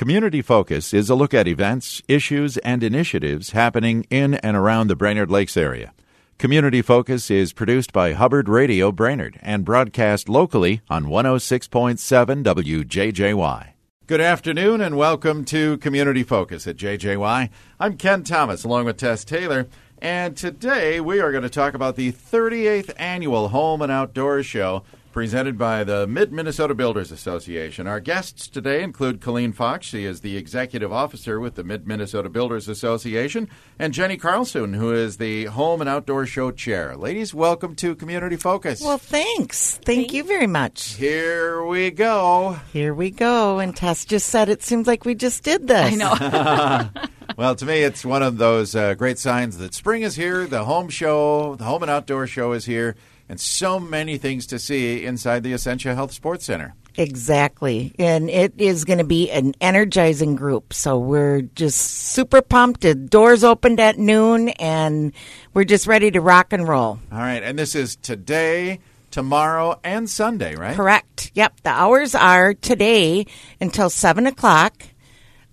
[0.00, 4.96] Community Focus is a look at events, issues, and initiatives happening in and around the
[4.96, 5.92] Brainerd Lakes area.
[6.38, 13.72] Community Focus is produced by Hubbard Radio Brainerd and broadcast locally on 106.7 WJJY.
[14.06, 17.50] Good afternoon and welcome to Community Focus at JJY.
[17.78, 21.96] I'm Ken Thomas along with Tess Taylor, and today we are going to talk about
[21.96, 24.82] the 38th annual Home and Outdoor Show
[25.12, 27.86] presented by the Mid Minnesota Builders Association.
[27.86, 29.86] Our guests today include Colleen Fox.
[29.86, 33.48] She is the executive officer with the Mid Minnesota Builders Association,
[33.78, 36.96] and Jenny Carlson, who is the Home and Outdoor Show chair.
[36.96, 38.80] Ladies, welcome to Community Focus.
[38.80, 39.78] Well, thanks.
[39.84, 40.94] Thank you very much.
[40.94, 42.58] Here we go.
[42.72, 43.58] Here we go.
[43.58, 45.92] And Tess just said it seems like we just did this.
[45.92, 46.90] I know.
[47.40, 50.66] Well, to me, it's one of those uh, great signs that spring is here, the
[50.66, 52.96] home show, the home and outdoor show is here,
[53.30, 56.74] and so many things to see inside the Essentia Health Sports Center.
[56.98, 57.94] Exactly.
[57.98, 60.74] And it is going to be an energizing group.
[60.74, 62.82] So we're just super pumped.
[62.82, 65.14] The doors opened at noon and
[65.54, 66.98] we're just ready to rock and roll.
[67.10, 70.76] All right, and this is today, tomorrow, and Sunday, right?
[70.76, 71.30] Correct.
[71.32, 71.62] Yep.
[71.62, 73.24] The hours are today
[73.62, 74.89] until 7 o'clock.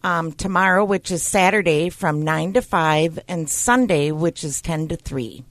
[0.04, 4.96] Um, tomorrow, which is Saturday, from 9 to 5, and Sunday, which is 10 to
[4.96, 5.44] 3.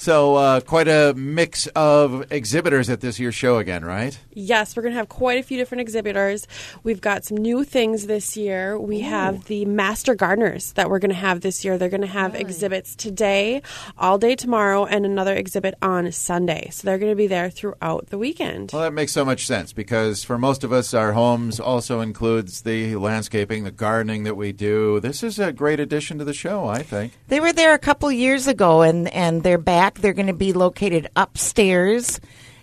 [0.00, 4.18] So, uh, quite a mix of exhibitors at this year's show again, right?
[4.32, 6.46] Yes, we're going to have quite a few different exhibitors.
[6.82, 8.78] We've got some new things this year.
[8.78, 11.76] We have the Master Gardeners that we're going to have this year.
[11.76, 13.60] They're going to have exhibits today,
[13.98, 16.70] all day tomorrow, and another exhibit on Sunday.
[16.72, 18.70] So they're going to be there throughout the weekend.
[18.72, 22.62] Well, that makes so much sense because for most of us, our homes also includes
[22.62, 24.98] the landscaping, the gardening that we do.
[25.00, 27.12] This is a great addition to the show, I think.
[27.28, 29.89] They were there a couple years ago, and, and they're back.
[29.98, 32.20] They're going to be located upstairs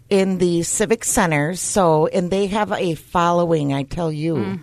[0.09, 1.56] in the Civic Center.
[1.56, 4.59] So, and they have a following, I tell you.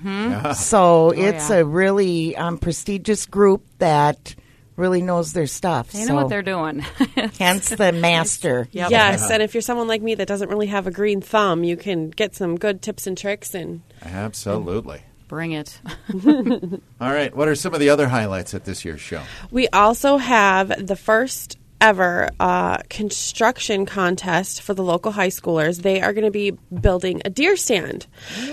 [0.55, 1.57] So it's yeah.
[1.57, 4.35] a really um, prestigious group that
[4.77, 5.92] really knows their stuff.
[5.92, 6.81] They know so what they're doing.
[7.39, 8.69] hence the master.
[8.75, 8.91] Yep.
[8.91, 11.77] Yes, and if you're someone like me that doesn't really have a green thumb, you
[11.77, 15.02] can get some good tips and tricks and Absolutely.
[15.29, 15.81] Bring it.
[16.27, 19.23] All right, what are some of the other highlights at this year's show?
[19.51, 25.83] We also have the first ever uh, construction contest for the local high schoolers.
[25.83, 28.06] They are going to be building a deer stand.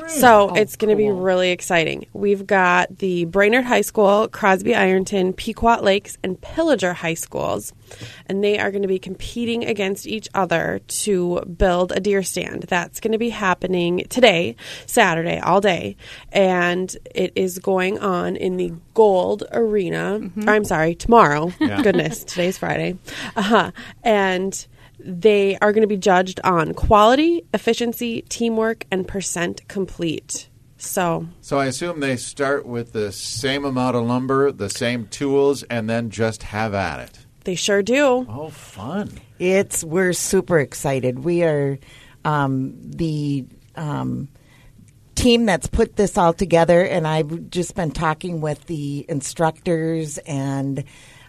[0.08, 2.08] So it's going to be really exciting.
[2.12, 7.72] We've got the Brainerd High School, Crosby Ironton, Pequot Lakes, and Pillager High Schools.
[8.28, 12.64] And they are going to be competing against each other to build a deer stand.
[12.64, 15.96] That's going to be happening today, Saturday, all day.
[16.32, 20.20] And it is going on in the Gold Arena.
[20.48, 21.52] I'm sorry, tomorrow.
[21.60, 21.82] Yeah.
[21.84, 22.98] Goodness, today's Friday.
[23.36, 23.72] Uh-huh.
[24.04, 24.68] And
[25.00, 30.50] they are going to be judged on quality, efficiency, teamwork, and percent complete.
[30.78, 35.62] So, So I assume they start with the same amount of lumber, the same tools,
[35.64, 37.26] and then just have at it.
[37.44, 38.26] They sure do.
[38.30, 39.12] Oh, fun.
[39.40, 41.20] It's we're super excited.
[41.20, 41.80] We are
[42.24, 44.30] um, the um,
[45.16, 50.84] team that's put this all together, and I've just been talking with the instructors and.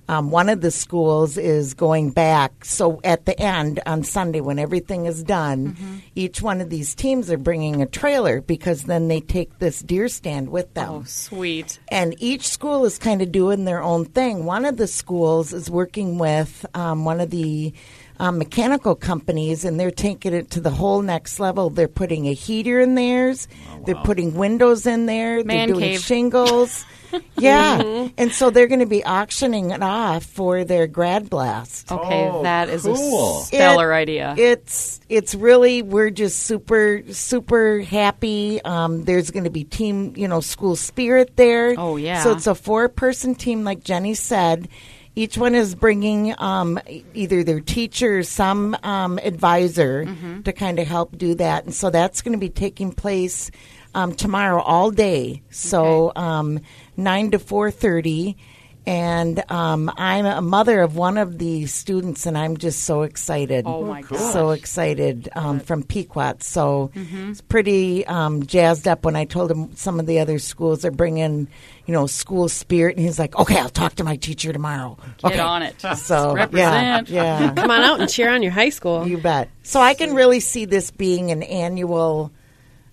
[0.08, 2.64] Um, one of the schools is going back.
[2.64, 7.30] So at the end on Sunday, when everything is done, each one of these teams
[7.30, 11.78] are bringing a trailer because then they take this deer stand with them Oh, sweet.
[11.88, 14.44] and each school is kind of doing their own thing.
[14.44, 17.72] One of the schools is working with um, one of the
[18.18, 21.70] um, mechanical companies, and they're taking it to the whole next level.
[21.70, 23.48] They're putting a heater in theirs.
[23.86, 25.42] They're putting windows in there.
[25.44, 26.00] Man they're doing cave.
[26.00, 26.84] shingles.
[27.38, 31.92] yeah, and so they're going to be auctioning it off for their grad blast.
[31.92, 33.40] Okay, Oh, that is cool.
[33.40, 34.34] a stellar It- idea.
[34.38, 38.62] It's it's really we're just super super happy.
[38.62, 41.74] Um, there's going to be team, you know, school spirit there.
[41.76, 42.22] Oh, yeah.
[42.22, 44.68] So it's a four person team, like Jenny said.
[45.14, 46.78] Each one is bringing um,
[47.12, 50.42] either their teacher or some um, advisor Mm-hmm.
[50.42, 53.50] to kind of help do that, and so that's going to be taking place
[53.94, 55.42] um, tomorrow all day.
[55.50, 56.60] So um,
[56.96, 58.36] nine to four thirty.
[58.84, 63.64] And um, I'm a mother of one of the students, and I'm just so excited.
[63.64, 64.18] Oh, my cool.
[64.18, 64.32] gosh.
[64.32, 66.42] So excited um, from Pequot.
[66.42, 67.30] So Mm-hmm.
[67.30, 70.90] it's pretty um, jazzed up when I told him some of the other schools are
[70.90, 71.46] bringing,
[71.86, 72.96] you know, school spirit.
[72.96, 74.98] And he's like, okay, I'll talk to my teacher tomorrow.
[75.18, 75.38] Get okay.
[75.40, 75.80] on it.
[75.80, 77.08] So, Represent.
[77.08, 77.54] yeah, yeah.
[77.56, 79.06] Come on out and cheer on your high school.
[79.06, 79.48] You bet.
[79.62, 82.32] So I can really see this being an annual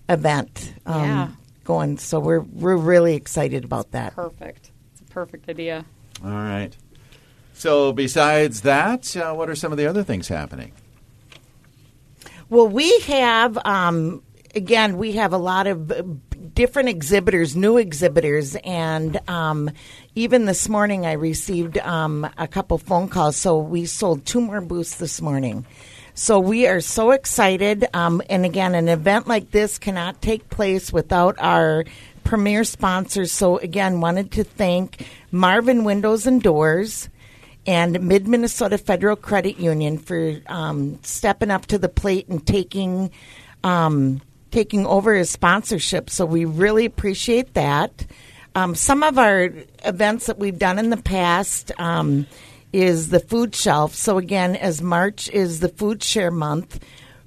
[0.08, 1.28] event um, Yeah.
[1.64, 1.98] going.
[1.98, 4.14] So we're we're really excited about that.
[4.14, 4.69] Perfect.
[5.10, 5.84] It's a perfect idea.
[6.24, 6.76] All right.
[7.52, 10.70] So, besides that, uh, what are some of the other things happening?
[12.48, 14.22] Well, we have um,
[14.54, 16.02] again, we have a lot of uh,
[16.54, 19.70] different exhibitors, new exhibitors, and um,
[20.14, 23.36] even this morning I received um, a couple phone calls.
[23.36, 25.66] So we sold two more booths this morning.
[26.14, 27.86] So we are so excited.
[27.94, 31.84] Um, and again, an event like this cannot take place without our
[32.24, 33.32] premier sponsors.
[33.32, 37.08] So again, wanted to thank Marvin Windows and Doors
[37.66, 43.10] and Mid Minnesota Federal Credit Union for um, stepping up to the plate and taking
[43.62, 44.20] um,
[44.50, 46.10] taking over his sponsorship.
[46.10, 48.06] So we really appreciate that.
[48.54, 49.50] Um, some of our
[49.84, 52.26] events that we've done in the past um,
[52.72, 53.94] is the food shelf.
[53.94, 56.82] So again, as March is the food share month,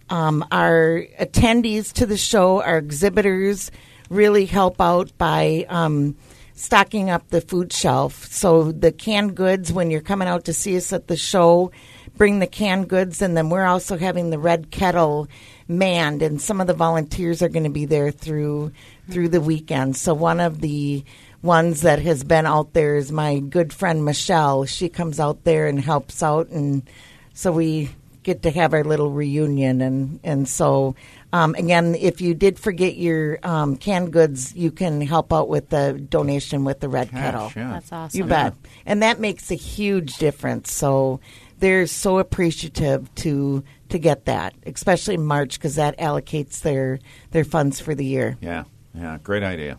[0.10, 3.72] um, our attendees to the show, our exhibitors,
[4.13, 6.15] really help out by um,
[6.56, 8.25] stocking up the food shelf.
[8.27, 11.71] So the canned goods, when you're coming out to see us at the show,
[12.15, 15.27] bring the canned goods, and then we're also having the red kettle
[15.68, 18.71] manned, and some of the volunteers are going to be there through
[19.10, 19.98] through the weekend.
[19.98, 21.04] So one of the
[21.42, 24.65] ones that has been out there is my good friend Michelle.
[24.65, 26.88] She comes out there and helps out, and
[27.33, 27.89] so we
[28.24, 29.81] get to have our little reunion.
[29.81, 30.96] And and so
[31.31, 35.70] um, again, if you did forget your um, canned goods, you can help out with
[35.70, 37.52] the donation with the Red Gosh, Kettle.
[37.56, 37.72] yeah.
[37.72, 38.18] That's awesome.
[38.18, 38.54] You bet.
[38.86, 40.72] And that makes a huge difference.
[40.72, 41.20] So
[41.60, 47.00] they're so appreciative to to get that, especially in March because that allocates their
[47.31, 48.38] their funds for the year.
[48.42, 49.78] Yeah, yeah, great idea.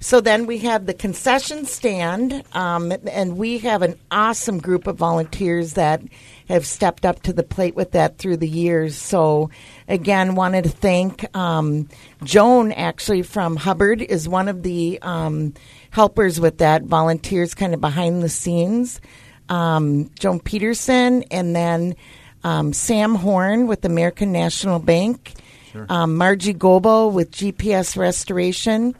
[0.00, 4.96] So then we have the concession stand, um, and we have an awesome group of
[4.96, 6.00] volunteers that
[6.48, 8.96] have stepped up to the plate with that through the years.
[8.96, 9.50] So
[9.88, 11.88] again, wanted to thank um,
[12.22, 15.54] Joan actually from Hubbard is one of the um,
[15.90, 19.00] helpers with that, volunteers kind of behind the scenes.
[19.48, 21.96] Um, Joan Peterson, and then
[22.44, 25.32] um, Sam Horn with American National Bank,
[25.88, 28.94] um, Margie Goebel with GPS Restoration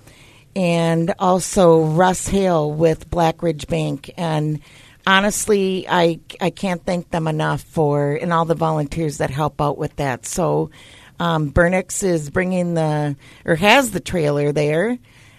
[0.59, 4.11] and also Russ Hale with Black Ridge Bank.
[4.17, 4.61] And
[5.07, 9.79] honestly, I I can't thank them enough for and all the volunteers that help out
[9.79, 10.27] with that.
[10.27, 10.73] So,
[11.21, 14.99] um, Bernick's is bringing the or has the trailer there.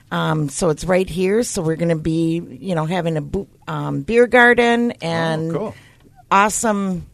[0.09, 1.43] Um, so it's right here.
[1.43, 5.75] So we're going to be, you know, having a bo- um, beer garden and cool.
[6.31, 7.05] awesome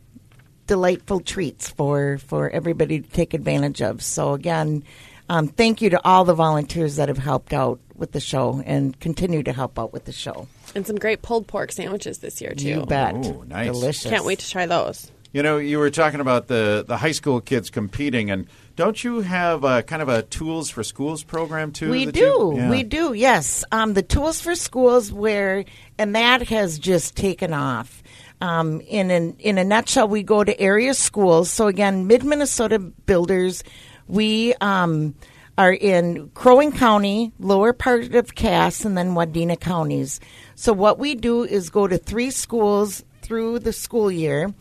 [0.67, 4.03] delightful treats for for everybody to take advantage of.
[4.03, 4.83] So again,
[5.27, 8.99] um, thank you to all the volunteers that have helped out with the show and
[8.99, 10.47] continue to help out with the show.
[10.75, 12.67] And some great pulled pork sandwiches this year too.
[12.67, 13.15] You bet.
[13.15, 13.67] Ooh, nice.
[13.71, 14.09] Delicious.
[14.11, 15.11] Can't wait to try those.
[15.31, 18.47] You know, you were talking about the, the high school kids competing, and
[18.77, 21.89] don't you have a, kind of a tools for schools program too?
[21.91, 22.19] We do.
[22.21, 22.69] you- yeah.
[22.69, 23.11] We do.
[23.13, 23.65] Yes.
[23.69, 25.65] Um, the tools for schools where,
[25.97, 28.01] and that has just taken off.
[28.39, 31.49] Um, in an, in a nutshell, we go to area schools.
[31.51, 33.61] So again, Mid Minnesota Builders,
[34.07, 35.15] we um,
[35.57, 40.19] are in Crow Wing County, lower part of Cass, and then Wadena counties.
[40.55, 44.53] So what we do is go to three schools through the school year.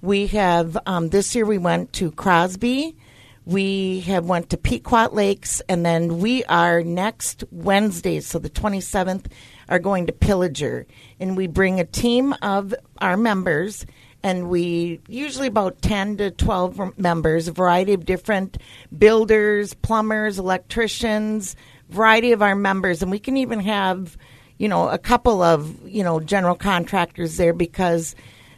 [0.00, 2.96] We have um, this year we went to Crosby.
[3.44, 9.26] We have went to Pequot Lakes, and then we are next Wednesday, so the 27th,
[9.68, 10.86] are going to Pillager,
[11.18, 13.84] and we bring a team of our members,
[14.22, 18.58] and we usually about 10 to 12 members, a variety of different
[18.96, 21.56] builders, plumbers, electricians,
[21.90, 24.16] variety of our members, and we can even have,
[24.58, 28.14] you know, a couple of you know general contractors there because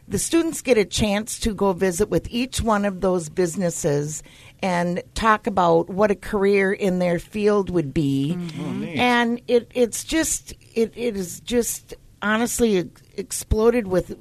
[0.07, 4.23] the students get a chance to go visit with each one of those businesses
[4.63, 8.37] and talk about what a career in their field would be.
[8.37, 8.83] Mm-hmm.
[8.83, 14.17] Oh, and it, it's just, it, it is just honestly exploded with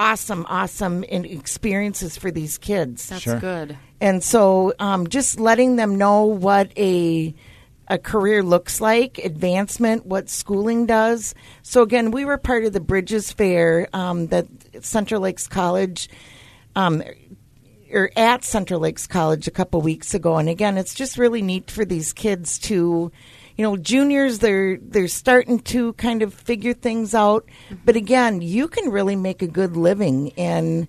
[0.00, 3.06] awesome, awesome in- experiences for these kids.
[3.08, 3.38] That's Sure.
[3.38, 3.76] good.
[4.00, 7.34] And so, um, just letting them know what a
[7.92, 11.34] a career looks like, advancement, what schooling does.
[11.62, 14.46] So again, we were part of the Bridges Fair um, that
[14.80, 16.08] Central Lakes College.
[16.76, 17.02] Um,
[17.92, 21.68] or at Central Lakes College a couple weeks ago, and again, it's just really neat
[21.68, 23.10] for these kids to,
[23.60, 27.44] you know, juniors they're they're starting to kind of figure things out,
[27.84, 30.88] but again, you can really make a good living and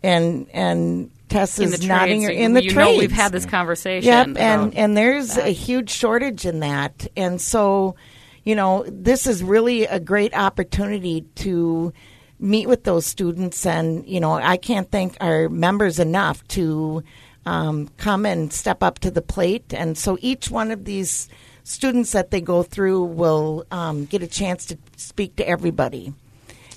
[0.00, 2.92] and and Tess In is the nodding trades, her in the you trades.
[2.92, 4.06] know we've had this conversation.
[4.06, 5.48] Yep, and and there's that.
[5.48, 7.96] a huge shortage in that, and so
[8.44, 11.92] you know this is really a great opportunity to
[12.38, 17.02] meet with those students, and you know I can't thank our members enough to
[17.44, 21.28] um, come and step up to the plate, and so each one of these
[21.64, 26.14] students that they go through will um, get a chance to speak to everybody.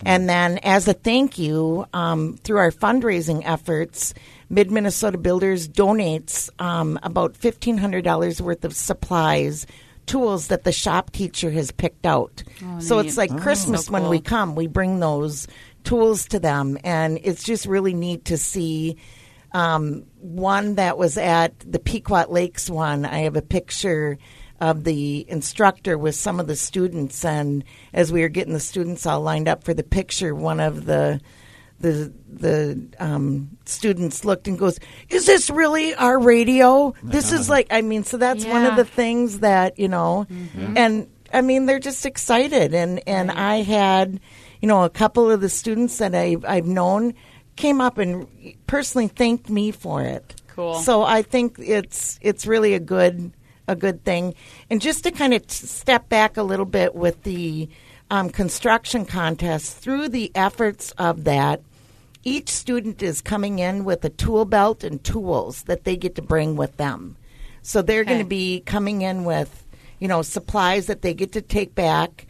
[0.06, 4.14] And then, as a thank you, um, through our fundraising efforts,
[4.50, 9.66] Mid Minnesota Builders donates um, about fifteen hundred dollars worth of supplies,
[10.06, 12.44] tools that the shop teacher has picked out.
[12.80, 13.08] so neat.
[13.08, 15.48] it's like Christmas So when we come, we bring those
[15.84, 18.98] tools to them, and it's just really neat to see.
[19.54, 24.20] Um, one that was at the Pequot Lakes one, I have a picture
[24.60, 29.06] of the instructor with some of the students, and as we were getting the students
[29.06, 31.22] all lined up for the picture, one of the
[31.80, 36.94] the the um, students looked and goes, "Is this really our radio?
[37.04, 40.26] This is like, I mean, so that's one of the things that you know,
[40.76, 44.20] and I mean, they're just excited, and and I had,
[44.62, 47.14] you know, a couple of the students that I I've known
[47.56, 48.28] came up and
[48.68, 50.42] personally thanked me for it.
[50.48, 50.76] Cool.
[50.76, 53.32] So I think it's it's really a good
[53.68, 54.34] a good thing.
[54.70, 57.70] And just to kind of t- step back a little bit with the
[58.10, 61.62] um, construction contest, through the efforts of that,
[62.24, 66.22] each student is coming in with a tool belt and tools that they get to
[66.22, 67.16] bring with them.
[67.62, 69.66] So they're going to be coming in with,
[70.00, 72.28] you know, supplies that they get to take back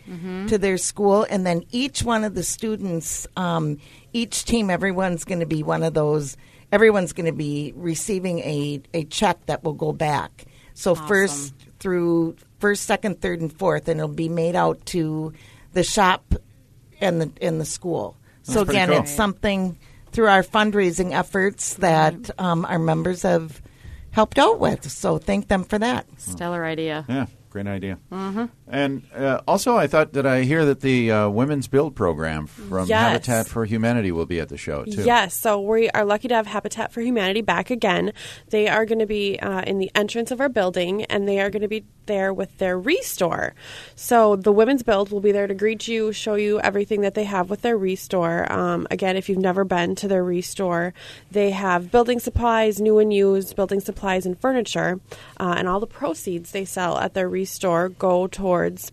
[0.48, 3.78] to their school, and then each one of the students, um,
[4.14, 6.38] each team, everyone's going to be one of those.
[6.72, 10.46] Everyone's going to be receiving a a check that will go back.
[10.78, 15.34] So first through first, second, third, and fourth, and it'll be made out to
[15.74, 16.36] the shop
[17.02, 18.16] and the in the school.
[18.44, 19.00] so again, cool.
[19.00, 19.80] it's something
[20.12, 23.60] through our fundraising efforts that um, our members have
[24.12, 24.90] helped out with.
[24.92, 26.06] So thank them for that.
[26.18, 27.06] Stellar idea.
[27.10, 27.98] Yeah, great idea.
[28.12, 28.46] Mm-hmm.
[28.68, 32.88] And uh, also, I thought that I hear that the uh, Women's Build program from
[32.88, 33.00] Yes.
[33.00, 35.04] Habitat for Humanity will be at the show too.
[35.04, 38.14] Yes, so we are lucky to have Habitat for Humanity back again.
[38.50, 41.50] They are going to be uh, in the entrance of our building, and they are
[41.50, 43.54] going to be there with their restore.
[43.96, 47.26] So the Women's Build will be there to greet you, show you everything that they
[47.26, 48.52] have with their restore.
[48.52, 50.94] Um, again, if you've never been to their restore,
[51.32, 55.00] they have building supplies, new and used building supplies and furniture,
[55.40, 57.47] uh, and all the proceeds they sell at their restore
[57.90, 58.92] go towards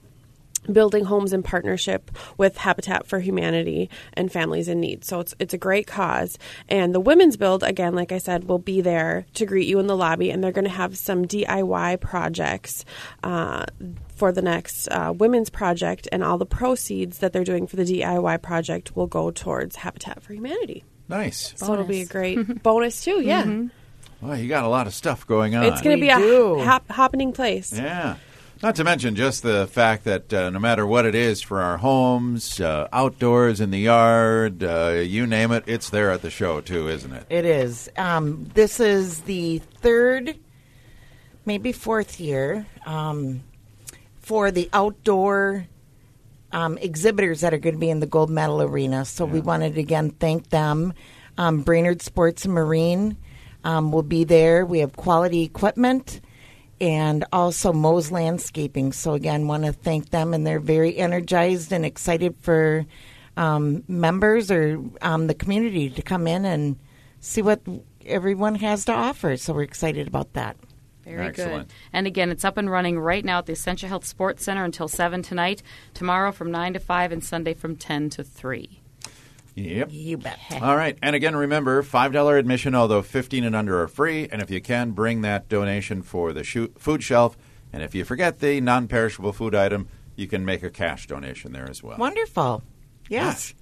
[0.73, 5.04] building homes in partnership with Habitat for Humanity and families in need.
[5.04, 6.38] So it's it's a great cause.
[6.70, 9.88] And the Women's Build again, like I said, will be there to greet you in
[9.88, 12.84] the lobby, and they're going to have some DIY projects.
[13.23, 13.66] Uh,
[14.16, 17.82] for the next uh, women's project, and all the proceeds that they're doing for the
[17.84, 20.84] DIY project will go towards Habitat for Humanity.
[21.08, 21.52] Nice.
[21.56, 23.20] So it'll be a great bonus too.
[23.20, 23.64] Yeah,
[24.20, 25.64] Well, you got a lot of stuff going on.
[25.64, 26.58] it's going to We be a do.
[26.58, 27.73] hap- happening place.
[27.73, 28.14] Yeah.
[28.62, 31.76] Not to mention just the fact that uh, no matter what it is for our
[31.76, 36.61] homes, uh, outdoors, in the yard, uh, you name it, it's there at the show
[36.61, 37.26] too, isn't it?
[37.28, 37.90] It is.
[37.96, 40.38] Um, this is the third,
[41.44, 43.42] maybe fourth year um,
[44.20, 45.66] for the outdoor
[46.52, 49.04] um, exhibitors that are going to be in the gold medal arena.
[49.04, 50.94] So we wanted to again thank them.
[51.37, 53.16] Um, Brainerd Sports and Marine
[53.64, 54.64] um, will be there.
[54.64, 56.20] We have quality equipment
[56.80, 58.92] and also Moe's Landscaping.
[58.92, 62.86] So again, want to thank them, and they're very energized and excited for
[63.36, 66.76] um, members or um, the community to come in and
[67.20, 67.60] see what
[68.04, 69.36] everyone has to offer.
[69.36, 70.56] So we're excited about that.
[71.04, 71.68] Very Excellent.
[71.68, 71.74] good.
[71.92, 74.88] And again, it's up and running right now at the Essentia Health Sports Center until
[74.88, 75.62] 7 tonight,
[75.92, 78.80] tomorrow from 9 to 5, and Sunday from 10 to 3.
[79.54, 79.88] Yep.
[79.92, 80.38] You bet.
[80.62, 80.99] All right.
[81.02, 84.28] And again, remember, $5 admission, although 15 and under are free.
[84.30, 86.42] And if you can, bring that donation for the
[86.78, 87.37] food shelf.
[87.73, 91.52] And if you forget the non perishable food item, you can make a cash donation
[91.52, 91.99] there as well.
[91.99, 92.62] Wonderful.
[93.08, 93.54] Yes,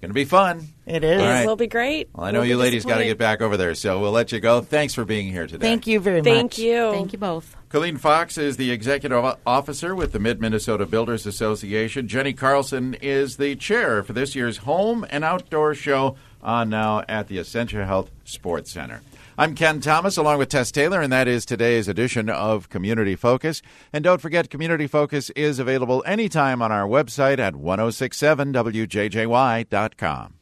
[0.00, 0.64] Going to be fun.
[0.86, 1.20] it is.
[1.20, 1.42] All right.
[1.42, 2.08] It will be great.
[2.14, 4.30] Well, I know We'll you ladies got to get back over there, so we'll let
[4.30, 4.60] you go.
[4.60, 5.66] Thanks for being here today.
[5.66, 6.56] Thank you very Thank much.
[6.56, 6.92] Thank you.
[6.92, 7.56] Thank you both.
[7.68, 12.06] Colleen Fox is the executive officer with the Mid Minnesota Builders Association.
[12.06, 17.26] Jenny Carlson is the chair for this year's home and outdoor show on now at
[17.26, 19.02] the Essentia Health Sports Center.
[19.40, 23.62] I'm Ken Thomas along with Tess Taylor, and that is today's edition of Community Focus.
[23.92, 30.34] And don't forget, Community Focus is available anytime on our website at 1067wjjy.com.